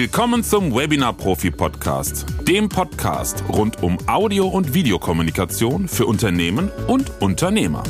[0.00, 7.20] Willkommen zum Webinar Profi Podcast, dem Podcast rund um Audio- und Videokommunikation für Unternehmen und
[7.20, 7.82] Unternehmer.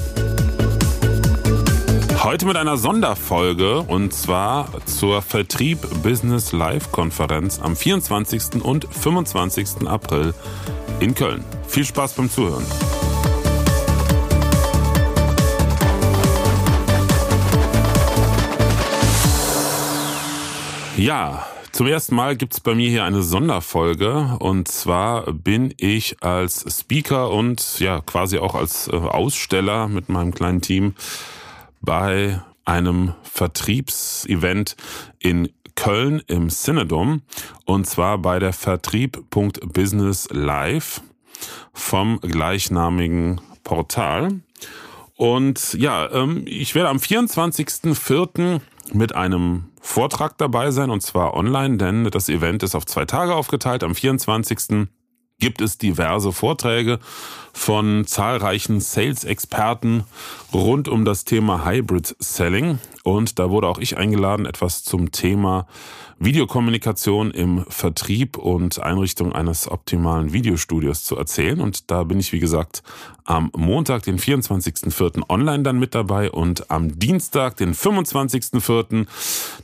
[2.23, 8.65] Heute mit einer Sonderfolge und zwar zur Vertrieb Business Live Konferenz am 24.
[8.65, 9.87] und 25.
[9.87, 10.33] April
[11.01, 11.45] in Köln.
[11.67, 12.65] Viel Spaß beim Zuhören.
[20.97, 21.47] Ja,
[21.79, 27.31] zum ersten Mal gibt's bei mir hier eine Sonderfolge und zwar bin ich als Speaker
[27.31, 30.97] und ja quasi auch als äh, Aussteller mit meinem kleinen Team
[31.81, 34.75] bei einem Vertriebsevent
[35.21, 37.23] in Köln im Synodom
[37.65, 41.01] und zwar bei der Vertrieb.business live
[41.73, 44.41] vom gleichnamigen Portal.
[45.15, 48.63] Und ja, ähm, ich werde am 24.04.
[48.93, 53.35] mit einem Vortrag dabei sein und zwar online, denn das Event ist auf zwei Tage
[53.35, 53.83] aufgeteilt.
[53.85, 54.89] Am 24
[55.39, 56.99] gibt es diverse Vorträge
[57.53, 60.05] von zahlreichen Sales-Experten
[60.53, 62.79] rund um das Thema Hybrid Selling.
[63.09, 65.67] Und da wurde auch ich eingeladen, etwas zum Thema
[66.19, 71.59] Videokommunikation im Vertrieb und Einrichtung eines optimalen Videostudios zu erzählen.
[71.63, 72.83] Und da bin ich, wie gesagt,
[73.25, 75.23] am Montag, den 24.04.
[75.31, 79.07] online dann mit dabei und am Dienstag, den 25.04.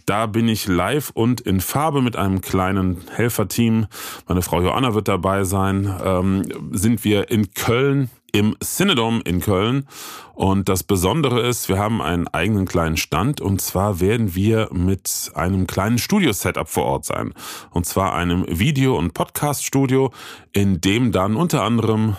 [0.06, 3.88] da bin ich live und in Farbe mit einem kleinen Helferteam.
[4.26, 5.94] Meine Frau Joanna wird dabei sein.
[6.02, 9.86] Ähm, sind wir in Köln im Synodom in Köln.
[10.34, 15.30] Und das Besondere ist, wir haben einen eigenen kleinen Stand und zwar werden wir mit
[15.34, 17.32] einem kleinen Studio-Setup vor Ort sein.
[17.70, 20.12] Und zwar einem Video- und Podcast-Studio,
[20.52, 22.16] in dem dann unter anderem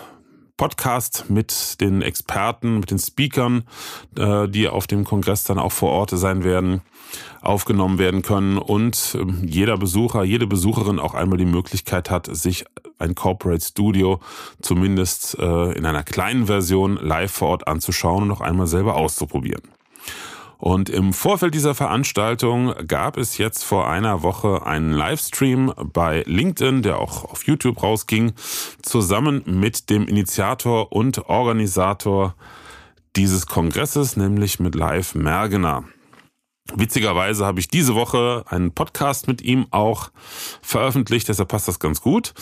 [0.56, 3.64] Podcast mit den Experten, mit den Speakern,
[4.16, 6.80] äh, die auf dem Kongress dann auch vor Ort sein werden,
[7.42, 12.64] aufgenommen werden können und ähm, jeder Besucher, jede Besucherin auch einmal die Möglichkeit hat, sich
[12.98, 14.20] ein Corporate Studio
[14.62, 19.62] zumindest äh, in einer kleinen Version live vor Ort anzuschauen und noch einmal selber auszuprobieren.
[20.58, 26.82] Und im Vorfeld dieser Veranstaltung gab es jetzt vor einer Woche einen Livestream bei LinkedIn,
[26.82, 28.32] der auch auf YouTube rausging,
[28.82, 32.34] zusammen mit dem Initiator und Organisator
[33.16, 35.84] dieses Kongresses, nämlich mit Live Mergener.
[36.74, 40.10] Witzigerweise habe ich diese Woche einen Podcast mit ihm auch
[40.62, 42.34] veröffentlicht, deshalb passt das ganz gut.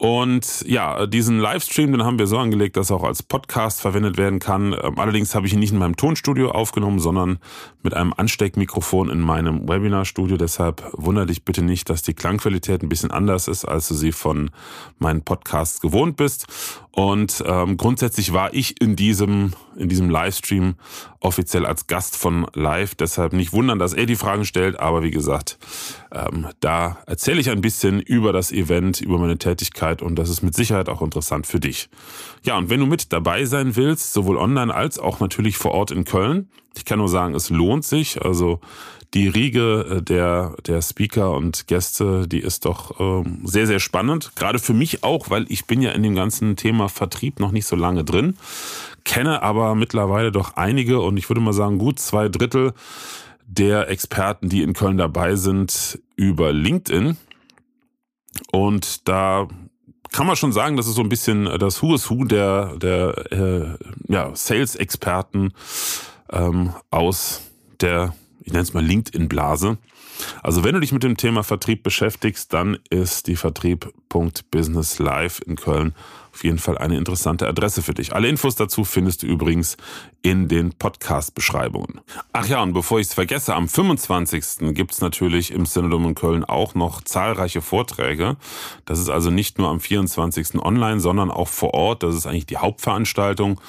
[0.00, 4.16] Und ja, diesen Livestream, den haben wir so angelegt, dass er auch als Podcast verwendet
[4.16, 4.72] werden kann.
[4.72, 7.38] Ähm, allerdings habe ich ihn nicht in meinem Tonstudio aufgenommen, sondern
[7.82, 10.38] mit einem Ansteckmikrofon in meinem Webinarstudio.
[10.38, 14.12] Deshalb wundere dich bitte nicht, dass die Klangqualität ein bisschen anders ist, als du sie
[14.12, 14.50] von
[14.98, 16.46] meinen Podcasts gewohnt bist.
[16.92, 20.76] Und ähm, grundsätzlich war ich in diesem, in diesem Livestream
[21.20, 22.94] offiziell als Gast von Live.
[22.94, 24.80] Deshalb nicht wundern, dass er die Fragen stellt.
[24.80, 25.58] Aber wie gesagt,
[26.10, 30.28] ähm, da erzähle ich ein bisschen über das Event, über meine Tätigkeit Möglichkeit und das
[30.28, 31.88] ist mit Sicherheit auch interessant für dich.
[32.44, 35.90] Ja, und wenn du mit dabei sein willst, sowohl online als auch natürlich vor Ort
[35.90, 38.22] in Köln, ich kann nur sagen, es lohnt sich.
[38.22, 38.60] Also
[39.12, 44.32] die Riege äh, der, der Speaker und Gäste, die ist doch ähm, sehr, sehr spannend.
[44.36, 47.66] Gerade für mich auch, weil ich bin ja in dem ganzen Thema Vertrieb noch nicht
[47.66, 48.36] so lange drin,
[49.04, 52.72] kenne aber mittlerweile doch einige und ich würde mal sagen, gut zwei Drittel
[53.46, 57.16] der Experten, die in Köln dabei sind, über LinkedIn.
[58.52, 59.48] Und da
[60.12, 63.32] kann man schon sagen, das ist so ein bisschen das Who is Who der, der
[63.32, 65.52] äh, ja, Sales-Experten
[66.30, 67.42] ähm, aus
[67.80, 69.78] der, ich nenne es mal LinkedIn-Blase.
[70.42, 75.56] Also wenn du dich mit dem Thema Vertrieb beschäftigst, dann ist die Vertrieb.business live in
[75.56, 75.94] Köln
[76.32, 78.14] auf jeden Fall eine interessante Adresse für dich.
[78.14, 79.76] Alle Infos dazu findest du übrigens
[80.22, 82.00] in den Podcast-Beschreibungen.
[82.32, 84.74] Ach ja, und bevor ich es vergesse, am 25.
[84.74, 88.36] gibt es natürlich im Synodom in Köln auch noch zahlreiche Vorträge.
[88.84, 90.56] Das ist also nicht nur am 24.
[90.62, 92.02] online, sondern auch vor Ort.
[92.02, 93.60] Das ist eigentlich die Hauptveranstaltung.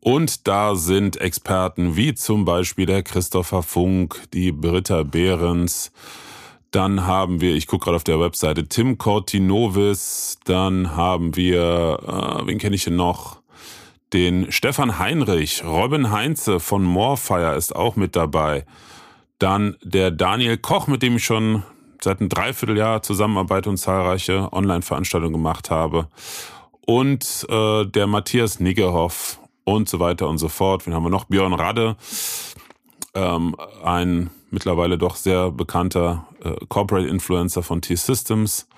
[0.00, 5.90] Und da sind Experten wie zum Beispiel der Christopher Funk, die Britta Behrens,
[6.76, 10.38] dann haben wir, ich gucke gerade auf der Webseite, Tim Cortinovis.
[10.44, 13.38] Dann haben wir, äh, wen kenne ich denn noch?
[14.12, 15.64] Den Stefan Heinrich.
[15.64, 18.66] Robin Heinze von Morefire ist auch mit dabei.
[19.38, 21.62] Dann der Daniel Koch, mit dem ich schon
[22.02, 26.08] seit einem Dreivierteljahr zusammenarbeite und zahlreiche Online-Veranstaltungen gemacht habe.
[26.82, 30.86] Und äh, der Matthias Niggerhoff und so weiter und so fort.
[30.86, 31.24] Wen haben wir noch?
[31.24, 31.96] Björn Radde,
[33.14, 38.68] ähm, ein mittlerweile doch sehr bekannter äh, Corporate Influencer von T-Systems,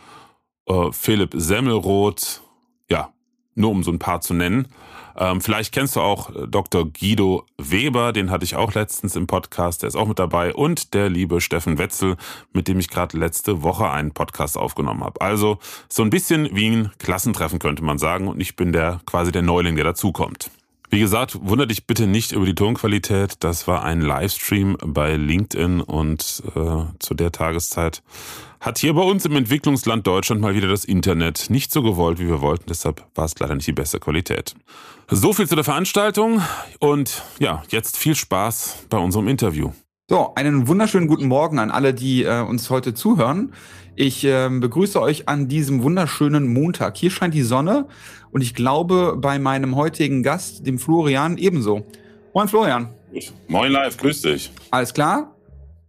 [0.66, 2.42] äh, Philipp Semmelroth,
[2.90, 3.12] ja,
[3.54, 4.68] nur um so ein paar zu nennen.
[5.16, 6.84] Ähm, vielleicht kennst du auch äh, Dr.
[6.84, 10.54] Guido Weber, den hatte ich auch letztens im Podcast, der ist auch mit dabei.
[10.54, 12.16] Und der liebe Steffen Wetzel,
[12.52, 15.20] mit dem ich gerade letzte Woche einen Podcast aufgenommen habe.
[15.20, 18.28] Also so ein bisschen wie ein Klassentreffen könnte man sagen.
[18.28, 20.52] Und ich bin der quasi der Neuling, der dazukommt.
[20.90, 23.34] Wie gesagt, wundere dich bitte nicht über die Tonqualität.
[23.40, 28.02] Das war ein Livestream bei LinkedIn und äh, zu der Tageszeit
[28.60, 32.26] hat hier bei uns im Entwicklungsland Deutschland mal wieder das Internet nicht so gewollt, wie
[32.26, 32.64] wir wollten.
[32.68, 34.54] Deshalb war es leider nicht die beste Qualität.
[35.10, 36.42] So viel zu der Veranstaltung
[36.80, 39.72] und ja, jetzt viel Spaß bei unserem Interview.
[40.10, 43.52] So, einen wunderschönen guten Morgen an alle, die äh, uns heute zuhören.
[43.94, 46.96] Ich äh, begrüße euch an diesem wunderschönen Montag.
[46.96, 47.86] Hier scheint die Sonne
[48.30, 51.86] und ich glaube bei meinem heutigen Gast, dem Florian, ebenso.
[52.32, 52.88] Moin Florian.
[53.48, 54.50] Moin live, grüß dich.
[54.70, 55.36] Alles klar?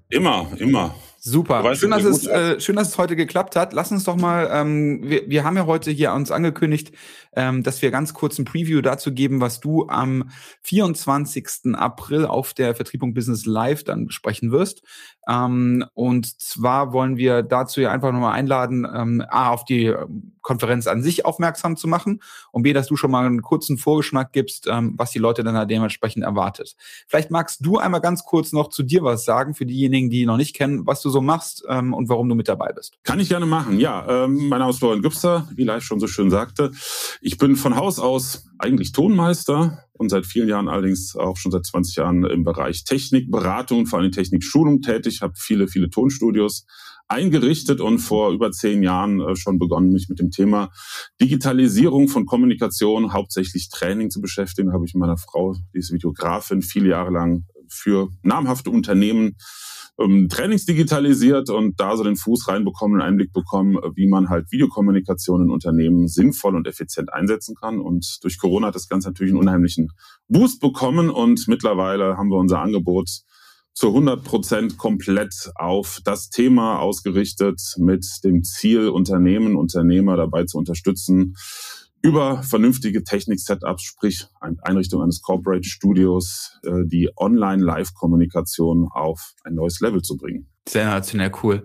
[0.09, 0.93] Immer, immer.
[1.21, 1.75] Super.
[1.75, 3.71] Schön dass, es, äh, schön, dass es heute geklappt hat.
[3.71, 6.91] Lass uns doch mal, ähm, wir, wir haben ja heute hier uns angekündigt,
[7.39, 10.29] ähm, dass wir ganz kurz ein Preview dazu geben, was du am
[10.63, 11.73] 24.
[11.73, 14.83] April auf der Vertriebung Business Live dann besprechen wirst.
[15.25, 20.33] Ähm, und zwar wollen wir dazu ja einfach nochmal einladen, ähm, A, auf die ähm,
[20.41, 22.21] Konferenz an sich aufmerksam zu machen
[22.51, 25.53] und B, dass du schon mal einen kurzen Vorgeschmack gibst, ähm, was die Leute dann
[25.53, 26.75] da dementsprechend erwartet.
[27.07, 30.37] Vielleicht magst du einmal ganz kurz noch zu dir was sagen, für diejenigen, die noch
[30.37, 32.97] nicht kennen, was du so machst ähm, und warum du mit dabei bist.
[33.03, 34.05] Kann ich gerne machen, ja.
[34.25, 36.71] Ähm, mein Name ist Florian Gübster, wie Live schon so schön sagte.
[37.37, 41.97] Bin von Haus aus eigentlich Tonmeister und seit vielen Jahren allerdings auch schon seit 20
[41.97, 46.65] Jahren im Bereich Technik, Beratung, vor allem Technikschulung tätig, habe viele, viele Tonstudios
[47.09, 50.69] eingerichtet und vor über zehn Jahren äh, schon begonnen, mich mit dem Thema
[51.19, 54.71] Digitalisierung von Kommunikation, hauptsächlich Training zu beschäftigen.
[54.71, 59.35] Habe ich mit meiner Frau, die ist Videografin, viele Jahre lang für namhafte Unternehmen
[59.99, 64.51] ähm, Trainings digitalisiert und da so den Fuß reinbekommen, einen Einblick bekommen, wie man halt
[64.51, 67.79] Videokommunikation in Unternehmen sinnvoll und effizient einsetzen kann.
[67.79, 69.89] Und durch Corona hat das Ganze natürlich einen unheimlichen
[70.27, 73.09] Boost bekommen und mittlerweile haben wir unser Angebot
[73.73, 80.57] zu 100 Prozent komplett auf das Thema ausgerichtet mit dem Ziel, Unternehmen, Unternehmer dabei zu
[80.57, 81.35] unterstützen,
[82.01, 90.01] über vernünftige Technik-Setups, sprich Einrichtung eines Corporate Studios, äh, die Online-Live-Kommunikation auf ein neues Level
[90.01, 90.48] zu bringen.
[90.69, 91.63] Sensationell cool.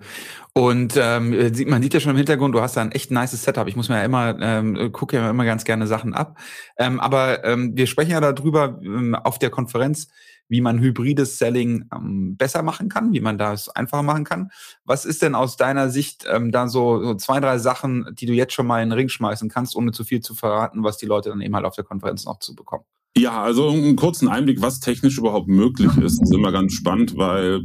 [0.56, 1.30] Und ähm,
[1.66, 3.66] man sieht ja schon im Hintergrund, du hast da ein echt nice Setup.
[3.66, 6.38] Ich muss mir ja immer, ähm, gucke ja immer ganz gerne Sachen ab.
[6.78, 10.08] Ähm, aber ähm, wir sprechen ja darüber ähm, auf der Konferenz,
[10.48, 14.50] wie man hybrides Selling ähm, besser machen kann, wie man das einfacher machen kann.
[14.84, 18.32] Was ist denn aus deiner Sicht ähm, da so, so zwei, drei Sachen, die du
[18.32, 21.06] jetzt schon mal in den Ring schmeißen kannst, ohne zu viel zu verraten, was die
[21.06, 22.84] Leute dann eben halt auf der Konferenz noch zu bekommen?
[23.16, 27.62] Ja, also einen kurzen Einblick, was technisch überhaupt möglich ist, ist immer ganz spannend, weil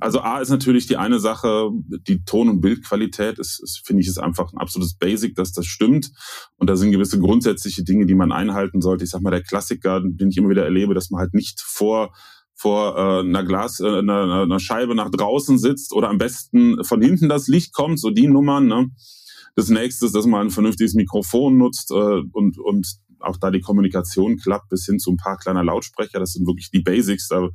[0.00, 1.70] also A ist natürlich die eine Sache,
[2.08, 5.66] die Ton- und Bildqualität ist, ist finde ich, ist einfach ein absolutes Basic, dass das
[5.66, 6.10] stimmt.
[6.56, 9.04] Und da sind gewisse grundsätzliche Dinge, die man einhalten sollte.
[9.04, 12.12] Ich sag mal, der Klassiker, den ich immer wieder erlebe, dass man halt nicht vor
[12.60, 17.00] vor äh, einer Glas, äh, einer, einer Scheibe nach draußen sitzt oder am besten von
[17.00, 18.66] hinten das Licht kommt, so die Nummern.
[18.66, 18.90] Ne?
[19.54, 23.60] Das nächste ist, dass man ein vernünftiges Mikrofon nutzt äh, und, und auch da die
[23.60, 26.18] Kommunikation klappt bis hin zu ein paar kleiner Lautsprecher.
[26.18, 27.28] Das sind wirklich die Basics.
[27.28, 27.48] Da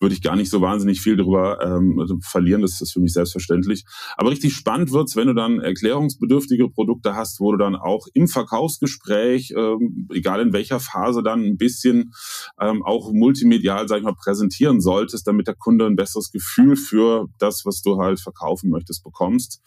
[0.00, 2.62] würde ich gar nicht so wahnsinnig viel darüber ähm, verlieren.
[2.62, 3.84] Das ist für mich selbstverständlich.
[4.16, 8.28] Aber richtig spannend wird's, wenn du dann erklärungsbedürftige Produkte hast, wo du dann auch im
[8.28, 12.12] Verkaufsgespräch, ähm, egal in welcher Phase, dann ein bisschen
[12.60, 17.26] ähm, auch multimedial, sag ich mal, präsentieren solltest, damit der Kunde ein besseres Gefühl für
[17.38, 19.62] das, was du halt verkaufen möchtest, bekommst.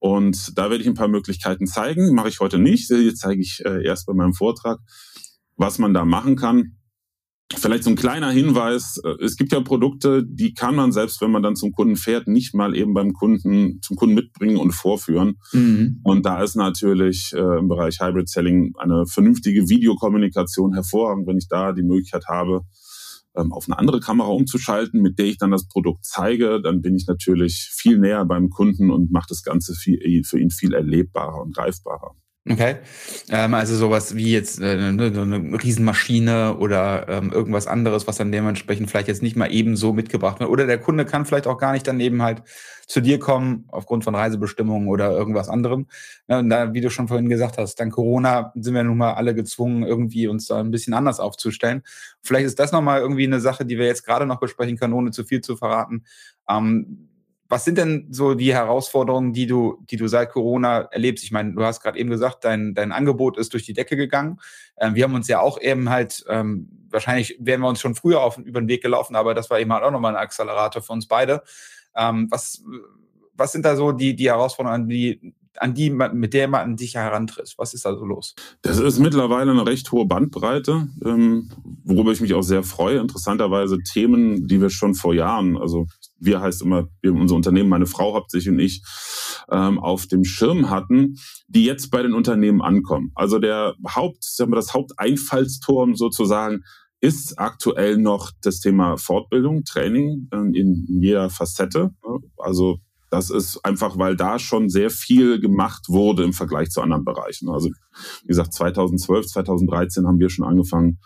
[0.00, 2.14] Und da werde ich ein paar Möglichkeiten zeigen.
[2.14, 2.90] Mache ich heute nicht.
[2.90, 4.80] Die zeige ich äh, erst bei meinem Vortrag,
[5.56, 6.76] was man da machen kann.
[7.56, 8.98] Vielleicht so ein kleiner Hinweis.
[9.04, 12.28] Äh, es gibt ja Produkte, die kann man selbst, wenn man dann zum Kunden fährt,
[12.28, 15.34] nicht mal eben beim Kunden, zum Kunden mitbringen und vorführen.
[15.52, 16.00] Mhm.
[16.02, 21.48] Und da ist natürlich äh, im Bereich Hybrid Selling eine vernünftige Videokommunikation hervorragend, wenn ich
[21.48, 22.62] da die Möglichkeit habe,
[23.52, 27.06] auf eine andere Kamera umzuschalten, mit der ich dann das Produkt zeige, dann bin ich
[27.06, 31.54] natürlich viel näher beim Kunden und mache das Ganze viel, für ihn viel erlebbarer und
[31.54, 32.14] greifbarer.
[32.48, 32.76] Okay.
[33.28, 38.16] Ähm, also sowas wie jetzt äh, ne, so eine Riesenmaschine oder ähm, irgendwas anderes, was
[38.16, 40.48] dann dementsprechend vielleicht jetzt nicht mal eben so mitgebracht wird.
[40.48, 42.42] Oder der Kunde kann vielleicht auch gar nicht dann eben halt
[42.86, 45.86] zu dir kommen aufgrund von Reisebestimmungen oder irgendwas anderem.
[46.28, 49.12] Ja, und da, wie du schon vorhin gesagt hast, dann Corona sind wir nun mal
[49.12, 51.82] alle gezwungen, irgendwie uns da ein bisschen anders aufzustellen.
[52.22, 55.10] Vielleicht ist das nochmal irgendwie eine Sache, die wir jetzt gerade noch besprechen können, ohne
[55.10, 56.04] zu viel zu verraten.
[56.48, 57.09] Ähm,
[57.50, 61.24] was sind denn so die Herausforderungen, die du, die du seit Corona erlebst?
[61.24, 64.38] Ich meine, du hast gerade eben gesagt, dein, dein Angebot ist durch die Decke gegangen.
[64.78, 68.20] Ähm, wir haben uns ja auch eben halt, ähm, wahrscheinlich wären wir uns schon früher
[68.20, 70.92] auf, über den Weg gelaufen, aber das war eben halt auch nochmal ein Accelerator für
[70.92, 71.42] uns beide.
[71.96, 72.62] Ähm, was,
[73.34, 76.94] was sind da so die, die Herausforderungen, die an die, mit der man an dich
[76.94, 77.54] herantritt?
[77.58, 78.36] Was ist da so los?
[78.62, 81.50] Das ist mittlerweile eine recht hohe Bandbreite, ähm,
[81.84, 83.00] worüber ich mich auch sehr freue.
[83.00, 85.86] Interessanterweise Themen, die wir schon vor Jahren, also
[86.20, 88.82] wir heißt immer, wir, unser Unternehmen, meine Frau hauptsächlich und ich,
[89.50, 91.16] ähm, auf dem Schirm hatten,
[91.48, 93.10] die jetzt bei den Unternehmen ankommen.
[93.14, 96.62] Also der Haupt, sagen wir, das Haupteinfallsturm sozusagen
[97.00, 101.90] ist aktuell noch das Thema Fortbildung, Training äh, in jeder Facette.
[102.36, 102.78] Also
[103.10, 107.48] das ist einfach, weil da schon sehr viel gemacht wurde im Vergleich zu anderen Bereichen.
[107.48, 107.70] Also
[108.22, 111.00] wie gesagt, 2012, 2013 haben wir schon angefangen,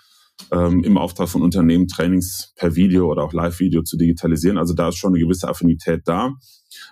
[0.52, 4.58] ähm, im Auftrag von Unternehmen Trainings per Video oder auch Live-Video zu digitalisieren.
[4.58, 6.32] Also da ist schon eine gewisse Affinität da.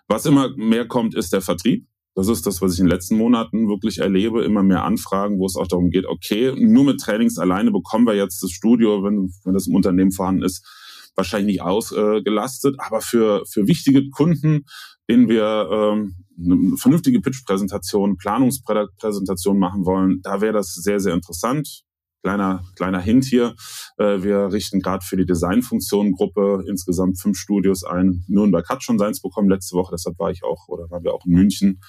[0.08, 1.86] Was immer mehr kommt, ist der Vertrieb.
[2.14, 4.44] Das ist das, was ich in den letzten Monaten wirklich erlebe.
[4.44, 8.14] Immer mehr Anfragen, wo es auch darum geht, okay, nur mit Trainings alleine bekommen wir
[8.14, 10.66] jetzt das Studio, wenn, wenn das im Unternehmen vorhanden ist,
[11.14, 12.76] wahrscheinlich nicht ausgelastet.
[12.78, 14.64] Aber für, für wichtige Kunden,
[15.08, 21.84] denen wir ähm, eine vernünftige Pitch-Präsentation, Planungspräsentation machen wollen, da wäre das sehr, sehr interessant.
[22.22, 23.54] Kleiner, kleiner Hint hier.
[23.98, 28.24] Äh, wir richten gerade für die Designfunktionengruppe insgesamt fünf Studios ein.
[28.28, 31.24] Nürnberg hat schon seins bekommen letzte Woche, deshalb war ich auch oder waren wir auch
[31.26, 31.80] in München.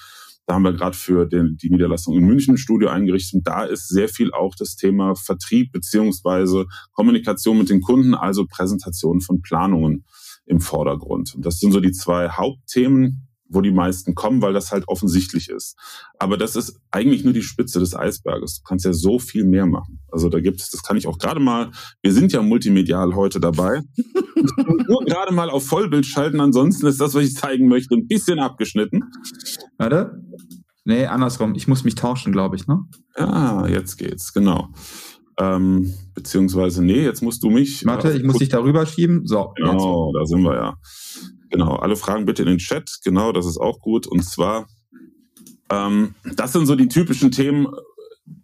[0.46, 3.34] Da haben wir gerade für den, die Niederlassung in München ein Studio eingerichtet.
[3.34, 8.44] Und da ist sehr viel auch das Thema Vertrieb beziehungsweise Kommunikation mit den Kunden, also
[8.46, 10.04] Präsentation von Planungen
[10.46, 11.34] im Vordergrund.
[11.34, 15.48] Und das sind so die zwei Hauptthemen, wo die meisten kommen, weil das halt offensichtlich
[15.48, 15.76] ist.
[16.18, 18.58] Aber das ist eigentlich nur die Spitze des Eisberges.
[18.58, 20.00] Du kannst ja so viel mehr machen.
[20.10, 21.70] Also da gibt es, das kann ich auch gerade mal,
[22.02, 23.82] wir sind ja multimedial heute dabei.
[24.88, 28.38] nur gerade mal auf Vollbild schalten, ansonsten ist das, was ich zeigen möchte, ein bisschen
[28.38, 29.04] abgeschnitten.
[29.78, 30.20] Warte.
[30.84, 31.54] Nee, andersrum.
[31.54, 32.80] Ich muss mich tauschen, glaube ich, ne?
[33.14, 34.68] Ah, jetzt geht's, genau.
[35.38, 37.84] Ähm, beziehungsweise, nee, jetzt musst du mich.
[37.86, 39.26] Warte, ich muss dich darüber schieben.
[39.26, 39.52] So.
[39.56, 40.74] Genau, da sind wir ja.
[41.50, 42.98] Genau, alle Fragen bitte in den Chat.
[43.04, 44.06] Genau, das ist auch gut.
[44.06, 44.66] Und zwar,
[45.70, 47.68] ähm, das sind so die typischen Themen,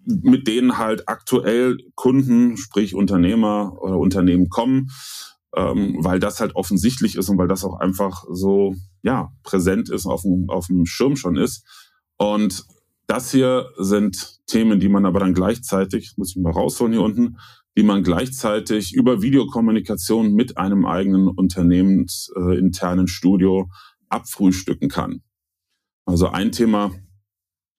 [0.05, 4.91] mit denen halt aktuell Kunden, sprich Unternehmer oder Unternehmen kommen,
[5.57, 10.07] ähm, weil das halt offensichtlich ist und weil das auch einfach so ja präsent ist,
[10.07, 11.65] auf dem, auf dem Schirm schon ist.
[12.17, 12.65] Und
[13.11, 17.39] das hier sind Themen, die man aber dann gleichzeitig, muss ich mal rausholen hier unten,
[17.77, 23.69] die man gleichzeitig über Videokommunikation mit einem eigenen unternehmensinternen Studio
[24.09, 25.23] abfrühstücken kann.
[26.05, 26.93] Also ein Thema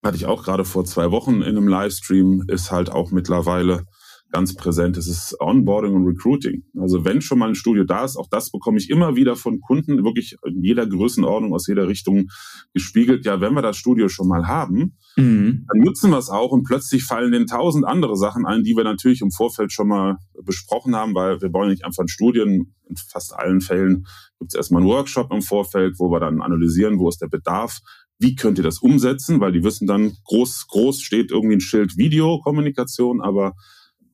[0.04, 3.86] hatte ich auch gerade vor zwei Wochen in einem Livestream, ist halt auch mittlerweile
[4.32, 4.98] ganz präsent.
[4.98, 6.64] Es ist Onboarding und Recruiting.
[6.80, 9.60] Also wenn schon mal ein Studio da ist, auch das bekomme ich immer wieder von
[9.60, 12.30] Kunden, wirklich in jeder Größenordnung, aus jeder Richtung
[12.74, 13.26] gespiegelt.
[13.26, 15.66] Ja, wenn wir das Studio schon mal haben, mhm.
[15.68, 18.84] dann nutzen wir es auch und plötzlich fallen den tausend andere Sachen ein, die wir
[18.84, 22.44] natürlich im Vorfeld schon mal besprochen haben, weil wir wollen nicht einfach ein Studio.
[22.44, 22.68] In
[23.10, 24.06] fast allen Fällen
[24.40, 27.80] gibt es erstmal einen Workshop im Vorfeld, wo wir dann analysieren, wo ist der Bedarf,
[28.20, 31.98] wie könnt ihr das umsetzen, weil die wissen dann, groß, groß steht irgendwie ein Schild
[31.98, 33.54] Videokommunikation, aber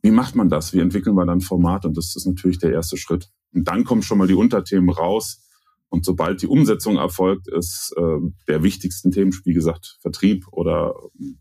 [0.02, 0.74] wie macht man das?
[0.74, 1.86] Wie entwickeln wir dann Format?
[1.86, 3.30] Und das ist natürlich der erste Schritt.
[3.54, 5.44] Und dann kommen schon mal die Unterthemen raus.
[5.90, 10.94] Und sobald die Umsetzung erfolgt, ist äh, der wichtigsten Themen, wie gesagt, Vertrieb oder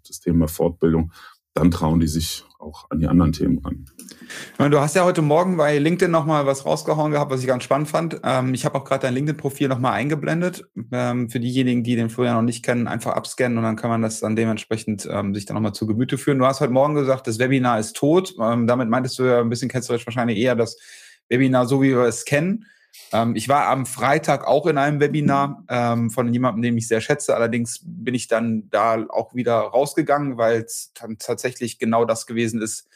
[0.07, 1.13] das Thema Fortbildung,
[1.53, 4.71] dann trauen die sich auch an die anderen Themen ran.
[4.71, 7.89] Du hast ja heute Morgen bei LinkedIn nochmal was rausgehauen gehabt, was ich ganz spannend
[7.89, 8.21] fand.
[8.25, 10.65] Ähm, ich habe auch gerade dein LinkedIn-Profil nochmal eingeblendet.
[10.93, 14.03] Ähm, für diejenigen, die den Florian noch nicht kennen, einfach abscannen und dann kann man
[14.03, 16.39] das dann dementsprechend ähm, sich dann nochmal zu Gemüte führen.
[16.39, 18.35] Du hast heute Morgen gesagt, das Webinar ist tot.
[18.39, 20.77] damit meintest du ja ein bisschen ketzerisch wahrscheinlich eher das
[21.29, 22.67] Webinar, so wie wir es kennen.
[23.13, 27.01] Ähm, ich war am Freitag auch in einem Webinar ähm, von jemandem, den ich sehr
[27.01, 27.35] schätze.
[27.35, 32.61] Allerdings bin ich dann da auch wieder rausgegangen, weil es dann tatsächlich genau das gewesen
[32.61, 32.89] ist,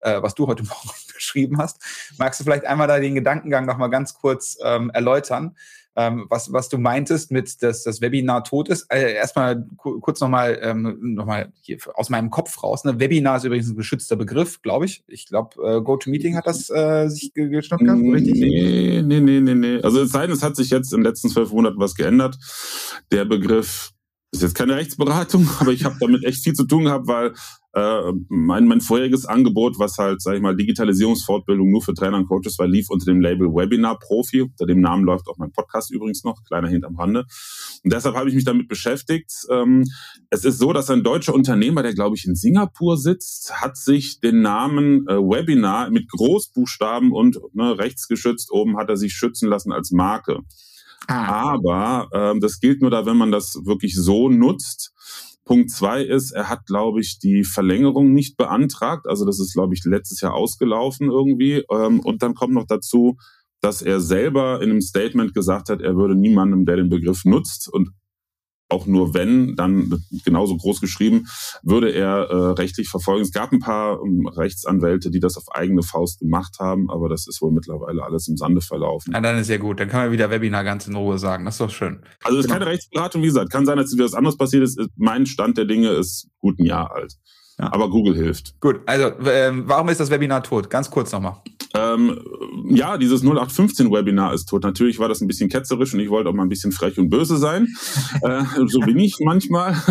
[0.00, 1.82] äh, was du heute Morgen beschrieben hast.
[2.18, 5.56] Magst du vielleicht einmal da den Gedankengang noch mal ganz kurz ähm, erläutern?
[5.98, 8.86] Ähm, was, was du meintest mit, dass das Webinar tot ist.
[8.88, 11.26] Äh, erstmal kurz nochmal ähm, noch
[11.60, 12.84] hier aus meinem Kopf raus.
[12.84, 13.00] Ne?
[13.00, 15.02] Webinar ist übrigens ein geschützter Begriff, glaube ich.
[15.08, 18.34] Ich glaube, äh, GoToMeeting hat das äh, sich geschnappt gehabt, richtig?
[18.34, 19.80] Nee, nee, nee, nee, nee.
[19.82, 22.38] Also es sei denn, es hat sich jetzt in den letzten zwölf Monaten was geändert.
[23.10, 23.92] Der Begriff
[24.30, 27.34] ist jetzt keine Rechtsberatung, aber ich habe damit echt viel zu tun gehabt, weil
[27.74, 32.26] äh, mein, mein vorheriges Angebot, was halt, sage ich mal, Digitalisierungsfortbildung nur für Trainer und
[32.26, 34.42] Coaches war, lief unter dem Label Webinar Profi.
[34.42, 37.24] Unter dem Namen läuft auch mein Podcast übrigens noch, kleiner Hint am Rande.
[37.84, 39.30] Und deshalb habe ich mich damit beschäftigt.
[39.50, 39.84] Ähm,
[40.30, 44.20] es ist so, dass ein deutscher Unternehmer, der glaube ich in Singapur sitzt, hat sich
[44.20, 49.72] den Namen äh, Webinar mit Großbuchstaben und ne, rechtsgeschützt oben hat er sich schützen lassen
[49.72, 50.40] als Marke.
[51.06, 51.52] Ah.
[51.54, 54.92] Aber ähm, das gilt nur da, wenn man das wirklich so nutzt.
[55.44, 59.06] Punkt zwei ist, er hat, glaube ich, die Verlängerung nicht beantragt.
[59.08, 61.64] Also das ist, glaube ich, letztes Jahr ausgelaufen irgendwie.
[61.72, 63.16] Ähm, und dann kommt noch dazu,
[63.60, 67.72] dass er selber in einem Statement gesagt hat, er würde niemandem, der den Begriff nutzt
[67.72, 67.90] und
[68.68, 71.26] auch nur wenn, dann genauso groß geschrieben,
[71.62, 73.22] würde er äh, rechtlich verfolgen.
[73.22, 77.26] Es gab ein paar ähm, Rechtsanwälte, die das auf eigene Faust gemacht haben, aber das
[77.26, 79.12] ist wohl mittlerweile alles im Sande verlaufen.
[79.12, 79.80] Ja, dann ist ja gut.
[79.80, 81.44] Dann kann man wieder Webinar ganz in Ruhe sagen.
[81.44, 82.02] Das ist doch schön.
[82.22, 82.60] Also es ist genau.
[82.60, 83.50] keine Rechtsberatung, wie gesagt.
[83.50, 84.78] Kann sein, dass wieder was anderes passiert ist.
[84.96, 87.16] Mein Stand der Dinge ist gut ein Jahr alt.
[87.58, 87.72] Ja.
[87.72, 88.60] Aber Google hilft.
[88.60, 90.70] Gut, also ähm, warum ist das Webinar tot?
[90.70, 91.42] Ganz kurz nochmal.
[91.74, 92.18] Ähm,
[92.70, 94.62] ja, dieses 0815-Webinar ist tot.
[94.62, 97.10] Natürlich war das ein bisschen ketzerisch und ich wollte auch mal ein bisschen frech und
[97.10, 97.68] böse sein.
[98.22, 99.74] äh, so bin ich manchmal.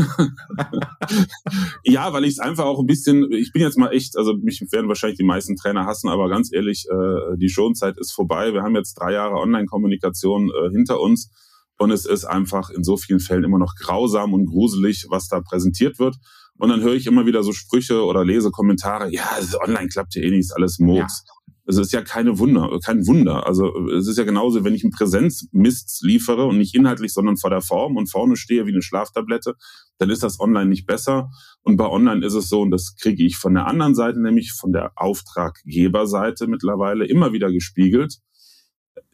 [1.83, 4.63] ja, weil ich es einfach auch ein bisschen, ich bin jetzt mal echt, also mich
[4.71, 8.53] werden wahrscheinlich die meisten Trainer hassen, aber ganz ehrlich, äh, die Schonzeit ist vorbei.
[8.53, 11.31] Wir haben jetzt drei Jahre Online-Kommunikation äh, hinter uns.
[11.79, 15.41] Und es ist einfach in so vielen Fällen immer noch grausam und gruselig, was da
[15.41, 16.15] präsentiert wird.
[16.57, 19.29] Und dann höre ich immer wieder so Sprüche oder lese Kommentare, ja,
[19.63, 21.23] online klappt ja eh nichts, alles Murks.
[21.27, 21.36] Ja.
[21.67, 23.45] Es ist ja keine Wunder, kein Wunder.
[23.45, 27.49] Also es ist ja genauso, wenn ich einen Präsenzmist liefere und nicht inhaltlich, sondern vor
[27.49, 29.55] der Form und vorne stehe wie eine Schlaftablette,
[29.97, 31.29] dann ist das online nicht besser.
[31.61, 34.53] Und bei online ist es so, und das kriege ich von der anderen Seite, nämlich
[34.53, 38.19] von der Auftraggeberseite mittlerweile immer wieder gespiegelt.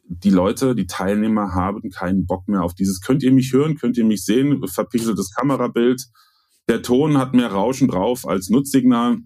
[0.08, 3.98] Die Leute, die Teilnehmer haben keinen Bock mehr auf dieses, könnt ihr mich hören, könnt
[3.98, 6.08] ihr mich sehen, verpixeltes Kamerabild,
[6.70, 9.18] der Ton hat mehr Rauschen drauf als Nutzsignal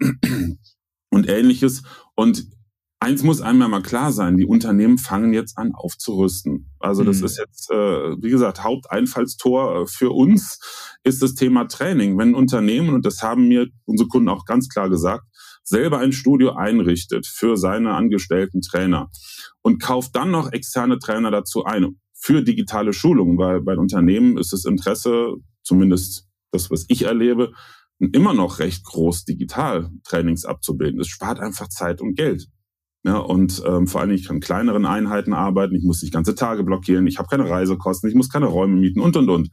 [1.09, 1.83] und ähnliches.
[2.15, 2.47] Und
[2.99, 6.71] eins muss einmal mal klar sein, die Unternehmen fangen jetzt an aufzurüsten.
[6.79, 7.25] Also das mhm.
[7.25, 7.75] ist jetzt, äh,
[8.21, 10.59] wie gesagt, Haupteinfallstor äh, für uns
[11.03, 12.17] ist das Thema Training.
[12.17, 15.23] Wenn ein Unternehmen, und das haben mir unsere Kunden auch ganz klar gesagt,
[15.63, 19.09] selber ein Studio einrichtet für seine angestellten Trainer
[19.61, 24.53] und kauft dann noch externe Trainer dazu ein für digitale Schulungen, weil bei Unternehmen ist
[24.53, 27.51] das Interesse, zumindest das, was ich erlebe,
[27.99, 30.99] immer noch recht groß digital Trainings abzubilden.
[30.99, 32.47] Es spart einfach Zeit und Geld.
[33.07, 36.65] Ja, und ähm, vor allem, ich kann kleineren Einheiten arbeiten, ich muss nicht ganze Tage
[36.65, 39.49] blockieren, ich habe keine Reisekosten, ich muss keine Räume mieten und und und.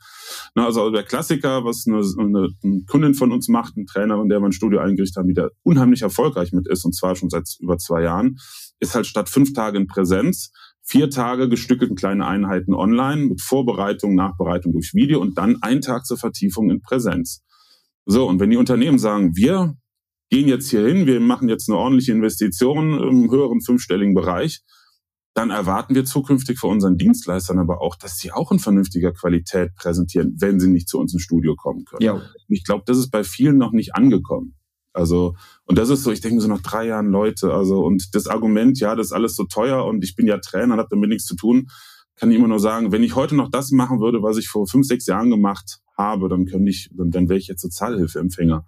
[0.56, 4.28] Na, also der Klassiker, was eine, eine, eine Kundin von uns macht, ein Trainer, in
[4.28, 7.30] der wir ein Studio eingerichtet haben, die da unheimlich erfolgreich mit ist, und zwar schon
[7.30, 8.38] seit über zwei Jahren,
[8.80, 10.50] ist halt statt fünf Tage in Präsenz
[10.82, 16.06] vier Tage gestückelt kleine Einheiten online mit Vorbereitung, Nachbereitung durch Video und dann ein Tag
[16.06, 17.45] zur Vertiefung in Präsenz.
[18.04, 19.76] So, und wenn die Unternehmen sagen, wir
[20.30, 24.63] gehen jetzt hier hin, wir machen jetzt eine ordentliche Investition im höheren fünfstelligen Bereich,
[25.34, 29.75] dann erwarten wir zukünftig von unseren Dienstleistern aber auch, dass sie auch in vernünftiger Qualität
[29.75, 32.02] präsentieren, wenn sie nicht zu uns ins Studio kommen können.
[32.02, 32.23] Ja.
[32.49, 34.54] Ich glaube, das ist bei vielen noch nicht angekommen.
[34.93, 35.34] Also,
[35.65, 38.78] und das ist so, ich denke so nach drei Jahren Leute, also, und das Argument,
[38.78, 41.34] ja, das ist alles so teuer und ich bin ja Trainer, hat damit nichts zu
[41.34, 41.67] tun,
[42.15, 44.69] kann ich immer nur sagen, wenn ich heute noch das machen würde, was ich vor
[44.69, 48.65] fünf, sechs Jahren gemacht habe, dann könnte ich, dann, dann wäre ich jetzt Sozialhilfeempfänger.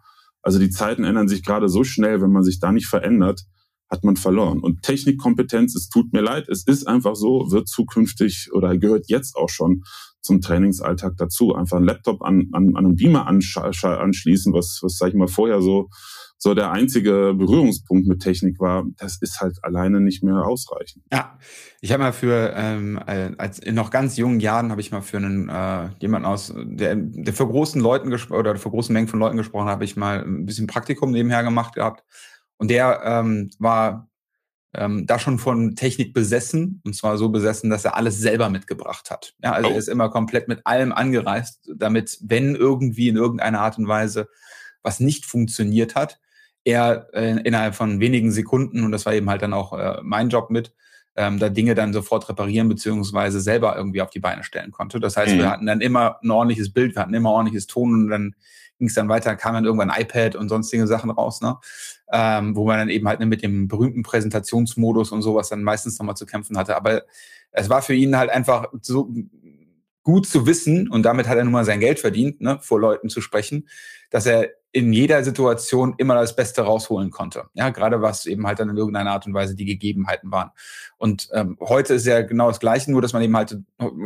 [0.47, 3.43] Also die Zeiten ändern sich gerade so schnell, wenn man sich da nicht verändert,
[3.91, 4.61] hat man verloren.
[4.61, 9.35] Und Technikkompetenz, es tut mir leid, es ist einfach so, wird zukünftig oder gehört jetzt
[9.35, 9.83] auch schon
[10.21, 11.57] zum Trainingsalltag dazu.
[11.57, 15.61] Einfach einen Laptop an, an, an einen Beamer anschließen, was, was sag ich mal, vorher
[15.61, 15.89] so
[16.39, 21.05] so der einzige Berührungspunkt mit Technik war, das ist halt alleine nicht mehr ausreichend.
[21.13, 21.39] Ja,
[21.81, 25.01] ich habe mal für, ähm, äh, als in noch ganz jungen Jahren habe ich mal
[25.01, 29.19] für einen äh, jemanden aus, der, der für großen Leuten oder für großen Mengen von
[29.21, 32.05] Leuten gesprochen, habe ich mal ein bisschen Praktikum nebenher gemacht gehabt.
[32.59, 34.09] Und der ähm, war
[34.75, 39.11] ähm, da schon von Technik besessen und zwar so besessen, dass er alles selber mitgebracht
[39.11, 39.35] hat.
[39.43, 39.73] Ja, also oh.
[39.73, 44.29] er ist immer komplett mit allem angereist, damit, wenn irgendwie in irgendeiner Art und Weise
[44.83, 46.21] was nicht funktioniert hat,
[46.67, 50.29] er äh, innerhalb von wenigen Sekunden, und das war eben halt dann auch äh, mein
[50.29, 50.75] Job mit,
[51.15, 54.99] ähm, da Dinge dann sofort reparieren beziehungsweise selber irgendwie auf die Beine stellen konnte.
[54.99, 55.39] Das heißt, mhm.
[55.39, 58.35] wir hatten dann immer ein ordentliches Bild, wir hatten immer ordentliches Ton und dann
[58.79, 61.57] ging es dann weiter, kam dann irgendwann ein iPad und sonstige Sachen raus, ne?
[62.13, 66.17] Ähm, wo man dann eben halt mit dem berühmten Präsentationsmodus und sowas dann meistens nochmal
[66.17, 66.77] zu kämpfen hatte.
[66.77, 67.03] Aber
[67.53, 69.13] es war für ihn halt einfach so
[70.03, 73.09] gut zu wissen, und damit hat er nun mal sein Geld verdient, ne, vor Leuten
[73.09, 73.69] zu sprechen,
[74.11, 77.45] dass er in jeder Situation immer das Beste rausholen konnte.
[77.55, 80.51] Ja, gerade was eben halt dann in irgendeiner Art und Weise die Gegebenheiten waren.
[80.99, 83.57] Und ähm, heute ist ja genau das Gleiche, nur dass man eben halt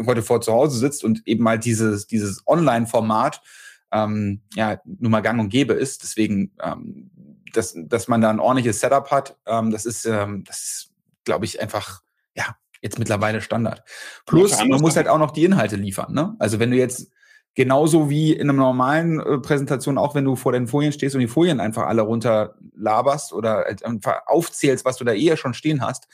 [0.06, 3.42] heute vor zu Hause sitzt und eben halt dieses, dieses Online-Format
[3.90, 6.04] ähm, ja nun mal gang und gäbe ist.
[6.04, 7.11] Deswegen, ähm,
[7.52, 10.92] dass, dass man da ein ordentliches Setup hat, ähm, das ist, ähm, das ist,
[11.24, 12.02] glaube ich, einfach,
[12.37, 13.83] ja, jetzt mittlerweile Standard.
[14.24, 16.14] Plus, man muss halt auch noch die Inhalte liefern.
[16.14, 16.37] Ne?
[16.38, 17.11] Also wenn du jetzt
[17.54, 21.20] Genauso wie in einer normalen äh, Präsentation, auch wenn du vor den Folien stehst und
[21.20, 25.82] die Folien einfach alle runter laberst oder einfach aufzählst, was du da eher schon stehen
[25.82, 26.08] hast,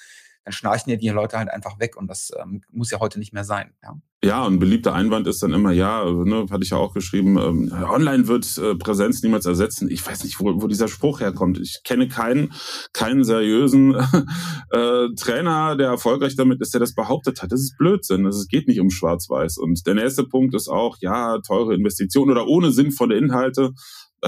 [0.47, 3.33] dann schnarchen ja die Leute halt einfach weg und das ähm, muss ja heute nicht
[3.33, 3.73] mehr sein.
[3.83, 7.37] Ja, ja und beliebter Einwand ist dann immer, ja, ne, hatte ich ja auch geschrieben,
[7.37, 9.91] ähm, online wird äh, Präsenz niemals ersetzen.
[9.91, 11.59] Ich weiß nicht, wo, wo dieser Spruch herkommt.
[11.59, 12.53] Ich kenne keinen,
[12.93, 13.95] keinen seriösen
[14.71, 17.51] äh, Trainer, der erfolgreich damit ist, der das behauptet hat.
[17.51, 18.25] Das ist Blödsinn.
[18.25, 19.59] Es geht nicht um Schwarz-Weiß.
[19.59, 23.73] Und der nächste Punkt ist auch, ja, teure Investitionen oder ohne sinnvolle Inhalte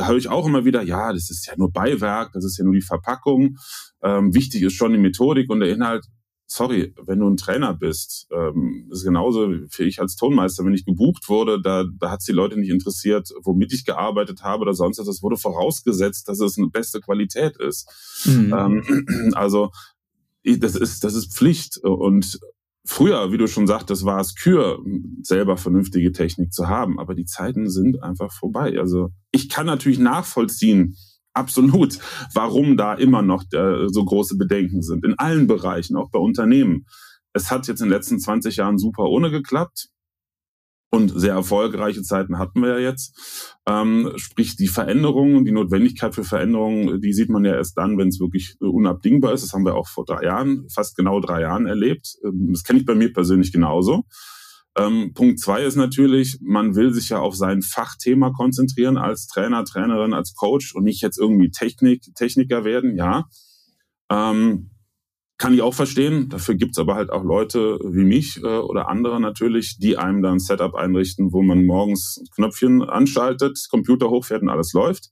[0.06, 2.74] höre ich auch immer wieder, ja, das ist ja nur Beiwerk, das ist ja nur
[2.74, 3.56] die Verpackung.
[4.02, 6.06] Ähm, wichtig ist schon die Methodik und der Inhalt.
[6.50, 10.72] Sorry, wenn du ein Trainer bist, ähm, das ist genauso für ich als Tonmeister, wenn
[10.72, 14.62] ich gebucht wurde, da, da hat es die Leute nicht interessiert, womit ich gearbeitet habe
[14.62, 15.08] oder sonst was.
[15.08, 18.24] Es wurde vorausgesetzt, dass es eine beste Qualität ist.
[18.24, 18.54] Mhm.
[18.56, 19.70] Ähm, also
[20.44, 21.78] das ist, das ist Pflicht.
[21.78, 22.38] Und
[22.90, 24.82] Früher, wie du schon sagtest, war es Kür,
[25.20, 28.78] selber vernünftige Technik zu haben, aber die Zeiten sind einfach vorbei.
[28.78, 30.96] Also ich kann natürlich nachvollziehen,
[31.34, 31.98] absolut,
[32.32, 35.04] warum da immer noch äh, so große Bedenken sind.
[35.04, 36.86] In allen Bereichen, auch bei Unternehmen.
[37.34, 39.88] Es hat jetzt in den letzten 20 Jahren super ohne geklappt.
[40.90, 43.56] Und sehr erfolgreiche Zeiten hatten wir ja jetzt.
[43.68, 48.08] Ähm, sprich, die Veränderung, die Notwendigkeit für Veränderungen, die sieht man ja erst dann, wenn
[48.08, 49.44] es wirklich unabdingbar ist.
[49.44, 52.16] Das haben wir auch vor drei Jahren, fast genau drei Jahren erlebt.
[52.24, 54.04] Ähm, das kenne ich bei mir persönlich genauso.
[54.78, 59.64] Ähm, Punkt zwei ist natürlich, man will sich ja auf sein Fachthema konzentrieren als Trainer,
[59.64, 63.26] Trainerin, als Coach und nicht jetzt irgendwie Technik, Techniker werden, ja.
[64.10, 64.70] Ähm,
[65.38, 66.28] kann ich auch verstehen.
[66.28, 70.34] Dafür gibt's aber halt auch Leute wie mich äh, oder andere natürlich, die einem dann
[70.34, 75.10] ein Setup einrichten, wo man morgens Knöpfchen anschaltet, Computer hochfährt und alles läuft.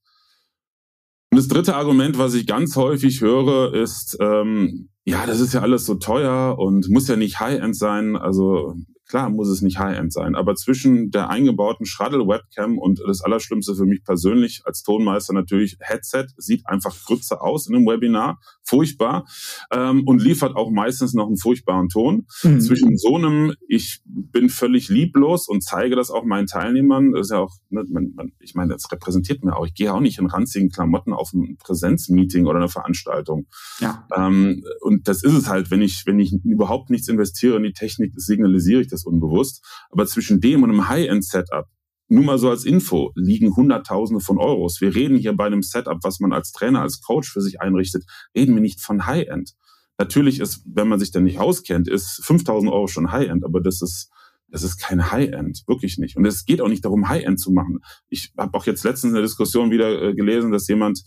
[1.30, 5.60] Und das dritte Argument, was ich ganz häufig höre, ist, ähm, ja, das ist ja
[5.60, 8.16] alles so teuer und muss ja nicht High-End sein.
[8.16, 8.74] Also
[9.16, 13.86] Klar muss es nicht High-End sein, aber zwischen der eingebauten Shuttle-Webcam und das Allerschlimmste für
[13.86, 19.24] mich persönlich als Tonmeister natürlich Headset, sieht einfach Grütze aus in einem Webinar, furchtbar
[19.72, 22.26] ähm, und liefert auch meistens noch einen furchtbaren Ton.
[22.42, 22.60] Mhm.
[22.60, 27.30] Zwischen so einem, ich bin völlig lieblos und zeige das auch meinen Teilnehmern, das ist
[27.30, 30.18] ja auch, ne, man, man, ich meine, das repräsentiert mir auch, ich gehe auch nicht
[30.18, 33.46] in ranzigen Klamotten auf ein Präsenzmeeting oder eine Veranstaltung.
[33.80, 34.06] Ja.
[34.14, 37.72] Ähm, und das ist es halt, wenn ich, wenn ich überhaupt nichts investiere in die
[37.72, 39.64] Technik, signalisiere ich das unbewusst.
[39.90, 41.66] Aber zwischen dem und einem High-End-Setup,
[42.08, 44.80] nur mal so als Info, liegen Hunderttausende von Euros.
[44.80, 48.04] Wir reden hier bei einem Setup, was man als Trainer, als Coach für sich einrichtet,
[48.34, 49.54] reden wir nicht von High-End.
[49.98, 53.82] Natürlich ist, wenn man sich da nicht auskennt, ist 5000 Euro schon High-End, aber das
[53.82, 54.10] ist,
[54.48, 56.16] das ist kein High-End, wirklich nicht.
[56.16, 57.80] Und es geht auch nicht darum, High-End zu machen.
[58.08, 61.02] Ich habe auch jetzt letztens in der Diskussion wieder äh, gelesen, dass jemand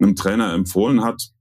[0.00, 1.32] einem Trainer empfohlen hat,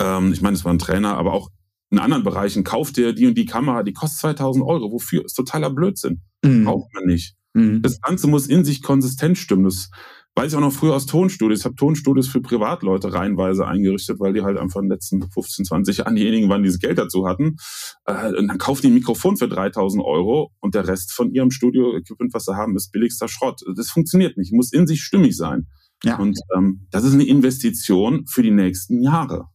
[0.00, 1.50] ähm, ich meine, es war ein Trainer, aber auch
[1.94, 4.92] in anderen Bereichen, kauft dir die und die Kamera, die kostet 2000 Euro.
[4.92, 5.24] Wofür?
[5.24, 6.22] Ist totaler Blödsinn.
[6.44, 6.64] Mhm.
[6.64, 7.34] Braucht man nicht.
[7.54, 7.82] Mhm.
[7.82, 9.64] Das Ganze muss in sich konsistent stimmen.
[9.64, 9.90] Das
[10.34, 11.60] weiß ich auch noch früher aus Tonstudios.
[11.60, 15.64] Ich habe Tonstudios für Privatleute reihenweise eingerichtet, weil die halt einfach in den letzten 15,
[15.64, 17.56] 20 Jahren diejenigen waren, die das Geld dazu hatten.
[18.04, 21.50] Äh, und dann kaufen die ein Mikrofon für 3000 Euro und der Rest von ihrem
[21.50, 23.60] Studio-Equipment, was sie haben, ist billigster Schrott.
[23.76, 24.52] Das funktioniert nicht.
[24.52, 25.68] Muss in sich stimmig sein.
[26.02, 26.18] Ja.
[26.18, 29.46] Und ähm, das ist eine Investition für die nächsten Jahre.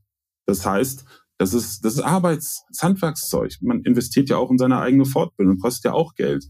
[0.46, 1.06] Das heißt,
[1.40, 3.54] das ist, das ist Arbeits-, das Handwerkszeug.
[3.62, 6.46] Man investiert ja auch in seine eigene Fortbildung, kostet ja auch Geld.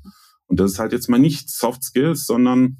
[0.47, 2.77] Und das ist halt jetzt mal nicht Soft Skills, sondern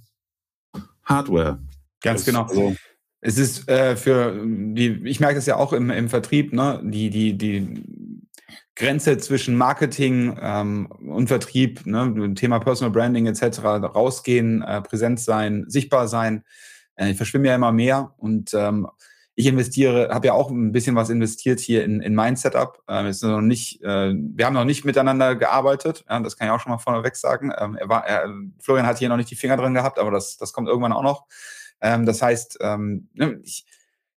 [1.03, 1.59] Hardware.
[2.01, 2.43] Ganz das, genau.
[2.45, 2.75] Also,
[3.21, 7.11] es ist äh, für die, ich merke das ja auch im, im Vertrieb, ne, die,
[7.11, 7.83] die, die
[8.75, 15.65] Grenze zwischen Marketing ähm, und Vertrieb, ne, Thema Personal Branding etc., rausgehen, äh, präsent sein,
[15.67, 16.43] sichtbar sein,
[16.95, 18.87] äh, verschwimmen ja immer mehr und ähm,
[19.39, 22.83] ich investiere, habe ja auch ein bisschen was investiert hier in, in mein Setup.
[22.89, 26.51] Ähm, ist noch nicht, äh, wir haben noch nicht miteinander gearbeitet, ja, das kann ich
[26.51, 27.53] auch schon mal vorneweg sagen.
[27.57, 28.27] Ähm, er war, er,
[28.59, 31.03] Florian hat hier noch nicht die Finger drin gehabt, aber das, das kommt irgendwann auch
[31.03, 31.25] noch.
[31.79, 33.65] Ähm, das heißt, ähm, ne, ich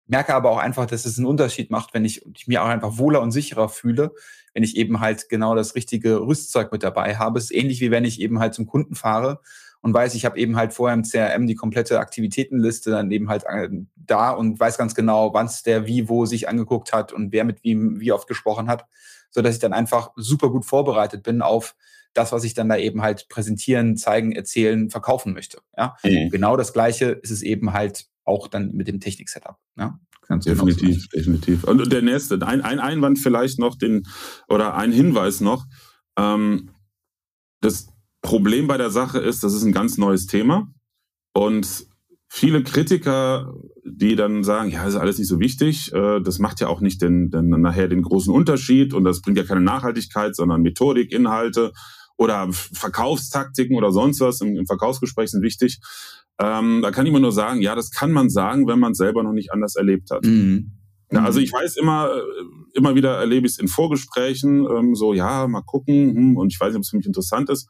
[0.08, 2.97] merke aber auch einfach, dass es einen Unterschied macht, wenn ich, ich mir auch einfach
[2.97, 4.13] wohler und sicherer fühle,
[4.53, 7.39] wenn ich eben halt genau das richtige Rüstzeug mit dabei habe.
[7.39, 9.41] Es ist ähnlich wie wenn ich eben halt zum Kunden fahre
[9.82, 13.46] und weiß, ich habe eben halt vorher im CRM die komplette Aktivitätenliste dann eben halt
[13.46, 17.32] äh, da und weiß ganz genau, wann es der wie wo sich angeguckt hat und
[17.32, 18.86] wer mit wem wie oft gesprochen hat,
[19.30, 21.76] so dass ich dann einfach super gut vorbereitet bin auf
[22.13, 25.60] das, was ich dann da eben halt präsentieren, zeigen, erzählen, verkaufen möchte.
[25.78, 26.30] Ja, mhm.
[26.30, 29.58] genau das Gleiche ist es eben halt auch dann mit dem Technik-Setup.
[29.78, 30.00] Ja?
[30.28, 31.63] Ganz definitiv, genau definitiv.
[31.63, 34.04] Und der nächste, ein, ein Einwand vielleicht noch, den
[34.48, 35.65] oder ein Hinweis noch.
[36.18, 36.72] Ähm,
[37.62, 37.88] das
[38.21, 40.67] Problem bei der Sache ist, das ist ein ganz neues Thema
[41.34, 41.88] und
[42.27, 43.53] viele Kritiker,
[43.84, 46.82] die dann sagen, ja, das ist alles nicht so wichtig, äh, das macht ja auch
[46.82, 51.12] nicht den, den, nachher den großen Unterschied und das bringt ja keine Nachhaltigkeit, sondern Methodik,
[51.12, 51.71] Inhalte
[52.17, 55.79] oder Verkaufstaktiken oder sonst was im, im Verkaufsgespräch sind wichtig.
[56.39, 58.97] Ähm, da kann ich mir nur sagen, ja, das kann man sagen, wenn man es
[58.97, 60.23] selber noch nicht anders erlebt hat.
[60.25, 60.73] Mhm.
[61.12, 62.12] Ja, also ich weiß immer,
[62.73, 66.60] immer wieder erlebe ich es in Vorgesprächen, ähm, so ja, mal gucken, hm, und ich
[66.60, 67.67] weiß nicht, ob es für mich interessant ist.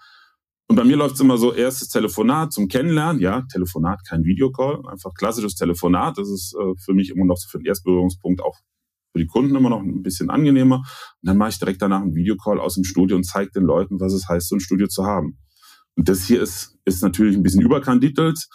[0.70, 4.88] Und bei mir läuft es immer so, erstes Telefonat zum Kennenlernen, ja, Telefonat, kein Videocall,
[4.88, 6.20] einfach klassisches Telefonat.
[6.20, 8.56] Das ist äh, für mich immer noch für den Erstberührungspunkt auch
[9.12, 10.78] für die Kunden immer noch ein bisschen angenehmer.
[10.78, 10.86] Und
[11.24, 14.14] dann mache ich direkt danach einen Videocall aus dem Studio und zeige den Leuten, was
[14.14, 15.40] es heißt, so ein Studio zu haben.
[15.96, 18.48] Und das hier ist, ist natürlich ein bisschen überkandidelt.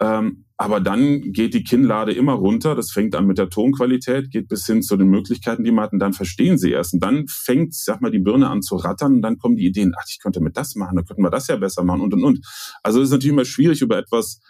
[0.00, 2.74] Ähm, aber dann geht die Kinnlade immer runter.
[2.74, 5.92] Das fängt an mit der Tonqualität, geht bis hin zu den Möglichkeiten, die man hat.
[5.92, 6.94] Und dann verstehen sie erst.
[6.94, 9.16] Und dann fängt, sag mal, die Birne an zu rattern.
[9.16, 11.48] Und dann kommen die Ideen, ach, ich könnte mit das machen, dann könnten wir das
[11.48, 12.46] ja besser machen und, und, und.
[12.82, 14.40] Also es ist natürlich immer schwierig, über etwas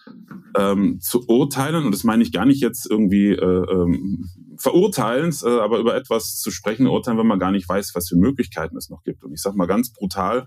[0.56, 1.84] ähm, zu urteilen.
[1.84, 4.28] Und das meine ich gar nicht jetzt irgendwie äh, ähm,
[4.58, 8.16] verurteilend, äh, aber über etwas zu sprechen, urteilen, wenn man gar nicht weiß, was für
[8.16, 9.24] Möglichkeiten es noch gibt.
[9.24, 10.46] Und ich sage mal ganz brutal,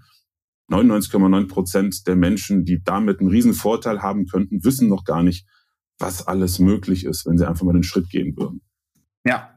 [0.70, 5.46] 99,9 Prozent der Menschen, die damit einen riesen Vorteil haben könnten, wissen noch gar nicht,
[5.98, 8.62] was alles möglich ist, wenn sie einfach mal den Schritt gehen würden.
[9.26, 9.56] Ja.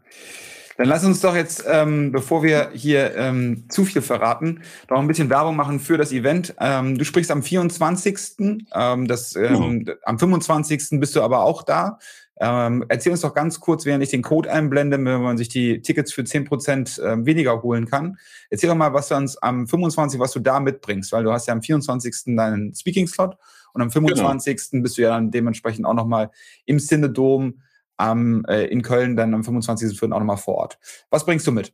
[0.78, 5.06] Dann lass uns doch jetzt, ähm, bevor wir hier ähm, zu viel verraten, noch ein
[5.06, 6.54] bisschen Werbung machen für das Event.
[6.58, 8.64] Ähm, du sprichst am 24.
[8.74, 9.98] Ähm, das, ähm, genau.
[10.04, 10.98] Am 25.
[10.98, 11.98] bist du aber auch da.
[12.40, 15.82] Ähm, erzähl uns doch ganz kurz, während ich den Code einblende, wenn man sich die
[15.82, 18.16] Tickets für 10% äh, weniger holen kann.
[18.50, 20.18] Erzähl doch mal, was du uns am 25.
[20.18, 22.34] was du da mitbringst, weil du hast ja am 24.
[22.36, 23.36] deinen Speaking-Slot
[23.74, 24.70] und am 25.
[24.70, 24.82] Genau.
[24.82, 26.30] bist du ja dann dementsprechend auch nochmal
[26.64, 27.60] im Synodom
[28.02, 30.12] am, äh, in Köln dann am 25.04.
[30.12, 30.78] auch nochmal vor Ort.
[31.10, 31.72] Was bringst du mit?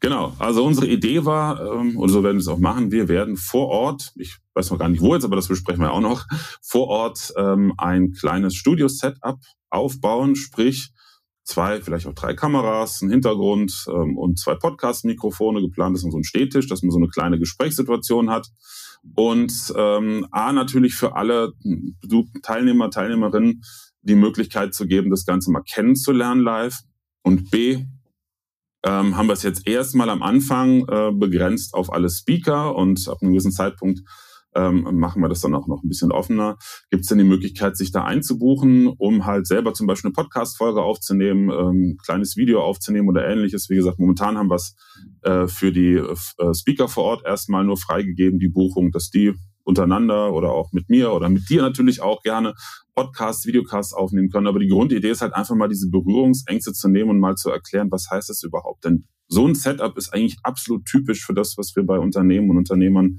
[0.00, 3.36] Genau, also unsere Idee war, ähm, und so werden wir es auch machen, wir werden
[3.36, 6.24] vor Ort, ich weiß noch gar nicht wo jetzt, aber das besprechen wir auch noch,
[6.62, 10.92] vor Ort ähm, ein kleines Studio-Setup aufbauen, sprich
[11.44, 15.60] zwei, vielleicht auch drei Kameras, ein Hintergrund ähm, und zwei Podcast-Mikrofone.
[15.60, 18.48] Geplant ist so ein Stehtisch, dass man so eine kleine Gesprächssituation hat.
[19.14, 21.52] Und ähm, A, natürlich für alle
[22.42, 23.62] Teilnehmer, Teilnehmerinnen
[24.06, 26.80] die Möglichkeit zu geben, das Ganze mal kennenzulernen live.
[27.22, 27.84] Und B,
[28.84, 33.18] ähm, haben wir es jetzt erstmal am Anfang äh, begrenzt auf alle Speaker und ab
[33.20, 34.00] einem gewissen Zeitpunkt
[34.54, 36.56] ähm, machen wir das dann auch noch ein bisschen offener.
[36.90, 40.82] Gibt es denn die Möglichkeit, sich da einzubuchen, um halt selber zum Beispiel eine Podcast-Folge
[40.82, 43.68] aufzunehmen, ähm, kleines Video aufzunehmen oder ähnliches?
[43.68, 44.76] Wie gesagt, momentan haben wir es
[45.22, 49.34] äh, für die äh, Speaker vor Ort erstmal nur freigegeben, die Buchung, dass die
[49.66, 52.54] untereinander oder auch mit mir oder mit dir natürlich auch gerne
[52.94, 54.46] Podcasts, Videocasts aufnehmen können.
[54.46, 57.90] Aber die Grundidee ist halt einfach mal diese Berührungsängste zu nehmen und mal zu erklären,
[57.90, 58.84] was heißt das überhaupt?
[58.84, 62.58] Denn so ein Setup ist eigentlich absolut typisch für das, was wir bei Unternehmen und
[62.58, 63.18] Unternehmern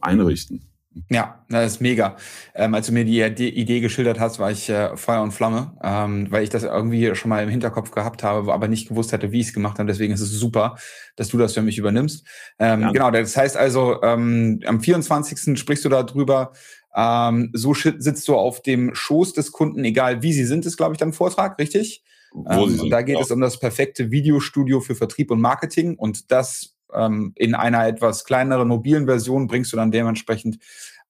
[0.00, 0.69] einrichten.
[1.08, 2.16] Ja, das ist mega.
[2.54, 6.26] Ähm, als du mir die, Idee geschildert hast, war ich äh, Feuer und Flamme, ähm,
[6.30, 9.40] weil ich das irgendwie schon mal im Hinterkopf gehabt habe, aber nicht gewusst hatte, wie
[9.40, 9.88] ich es gemacht habe.
[9.88, 10.76] Deswegen ist es super,
[11.16, 12.26] dass du das für mich übernimmst.
[12.58, 12.92] Ähm, ja.
[12.92, 15.58] Genau, das heißt also, ähm, am 24.
[15.58, 16.52] sprichst du darüber,
[16.94, 20.94] ähm, so sitzt du auf dem Schoß des Kunden, egal wie sie sind, ist, glaube
[20.94, 22.02] ich, dein Vortrag, richtig?
[22.32, 23.22] Wo ähm, sind, da geht ja.
[23.22, 28.24] es um das perfekte Videostudio für Vertrieb und Marketing und das ähm, in einer etwas
[28.24, 30.58] kleineren mobilen Version bringst du dann dementsprechend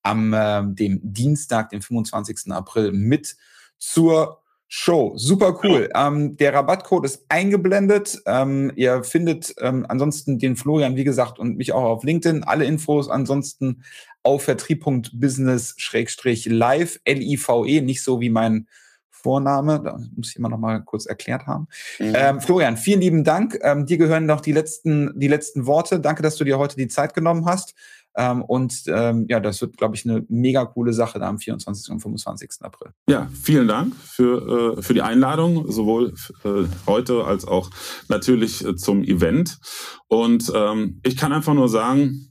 [0.02, 2.52] am äh, dem Dienstag, den 25.
[2.52, 3.36] April mit
[3.78, 4.40] zur
[4.72, 5.14] Show.
[5.16, 5.90] Super cool.
[5.96, 8.22] Ähm, der Rabattcode ist eingeblendet.
[8.24, 12.44] Ähm, ihr findet ähm, ansonsten den Florian, wie gesagt, und mich auch auf LinkedIn.
[12.44, 13.82] Alle Infos ansonsten
[14.22, 18.68] auf vertrieb.business-live, L-I-V-E, nicht so wie mein
[19.22, 19.80] Vorname.
[19.82, 21.66] Da muss ich immer noch mal kurz erklärt haben.
[21.98, 22.12] Mhm.
[22.14, 23.58] Ähm, Florian, vielen lieben Dank.
[23.62, 26.00] Ähm, dir gehören noch die letzten, die letzten Worte.
[26.00, 27.74] Danke, dass du dir heute die Zeit genommen hast.
[28.16, 31.92] Ähm, und ähm, ja, das wird, glaube ich, eine mega coole Sache da am 24.
[31.92, 32.50] und 25.
[32.60, 32.92] April.
[33.08, 37.70] Ja, vielen Dank für, äh, für die Einladung, sowohl äh, heute als auch
[38.08, 39.58] natürlich äh, zum Event.
[40.08, 42.29] Und ähm, ich kann einfach nur sagen,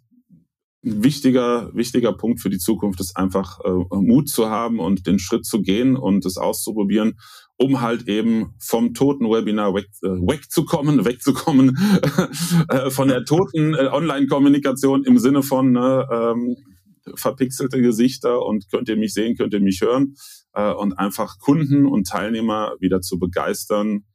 [0.82, 5.46] wichtiger, wichtiger Punkt für die Zukunft ist einfach äh, Mut zu haben und den Schritt
[5.46, 7.20] zu gehen und es auszuprobieren,
[7.58, 11.78] um halt eben vom toten Webinar weg, äh, wegzukommen, wegzukommen
[12.70, 16.56] äh, von der toten äh, Online-Kommunikation im Sinne von äh, ähm,
[17.16, 20.16] verpixelte Gesichter und könnt ihr mich sehen, könnt ihr mich hören
[20.54, 24.06] äh, und einfach Kunden und Teilnehmer wieder zu begeistern,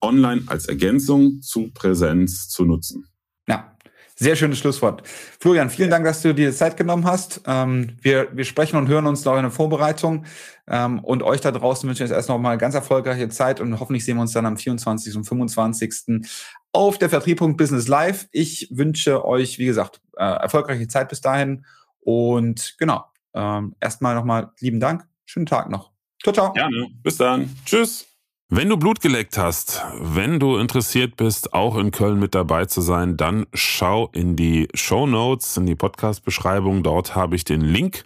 [0.00, 3.06] online als Ergänzung zu Präsenz zu nutzen.
[4.16, 5.02] Sehr schönes Schlusswort.
[5.40, 7.40] Florian, vielen Dank, dass du dir Zeit genommen hast.
[7.46, 10.24] Ähm, wir, wir sprechen und hören uns noch in der Vorbereitung.
[10.68, 13.78] Ähm, und euch da draußen wünsche ich jetzt erst noch mal ganz erfolgreiche Zeit und
[13.80, 15.16] hoffentlich sehen wir uns dann am 24.
[15.16, 16.26] und 25.
[16.72, 17.40] auf der Vertrieb.
[17.56, 18.28] Business Live.
[18.30, 21.64] Ich wünsche euch, wie gesagt, äh, erfolgreiche Zeit bis dahin.
[21.98, 25.06] Und genau, ähm, erstmal nochmal lieben Dank.
[25.24, 25.90] Schönen Tag noch.
[26.22, 26.52] Ciao, ciao.
[26.52, 26.88] Gerne.
[27.02, 27.50] Bis dann.
[27.66, 28.13] Tschüss.
[28.50, 32.82] Wenn du Blut geleckt hast, wenn du interessiert bist, auch in Köln mit dabei zu
[32.82, 36.82] sein, dann schau in die Show Notes, in die Podcast-Beschreibung.
[36.82, 38.04] Dort habe ich den Link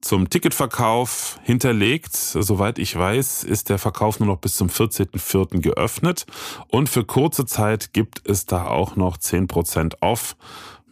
[0.00, 2.14] zum Ticketverkauf hinterlegt.
[2.14, 5.60] Soweit ich weiß, ist der Verkauf nur noch bis zum 14.04.
[5.60, 6.26] geöffnet.
[6.68, 10.36] Und für kurze Zeit gibt es da auch noch 10% off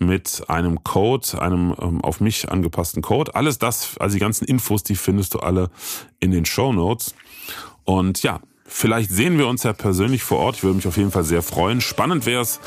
[0.00, 3.36] mit einem Code, einem ähm, auf mich angepassten Code.
[3.36, 5.70] Alles das, also die ganzen Infos, die findest du alle
[6.18, 7.14] in den Show Notes.
[7.84, 10.56] Und ja, vielleicht sehen wir uns ja persönlich vor Ort.
[10.56, 11.80] Ich würde mich auf jeden Fall sehr freuen.
[11.80, 12.60] Spannend wäre es,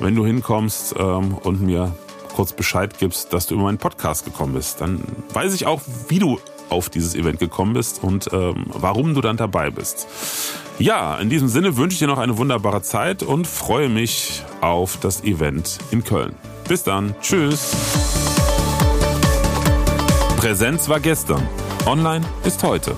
[0.00, 1.94] wenn du hinkommst ähm, und mir
[2.34, 4.80] kurz Bescheid gibst, dass du über meinen Podcast gekommen bist.
[4.80, 9.20] Dann weiß ich auch, wie du auf dieses Event gekommen bist und ähm, warum du
[9.20, 10.06] dann dabei bist.
[10.78, 14.98] Ja, in diesem Sinne wünsche ich dir noch eine wunderbare Zeit und freue mich auf
[14.98, 16.34] das Event in Köln.
[16.68, 17.14] Bis dann.
[17.20, 17.76] Tschüss.
[20.36, 21.46] Präsenz war gestern.
[21.84, 22.96] Online ist heute.